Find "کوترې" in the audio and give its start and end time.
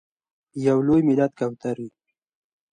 1.39-1.87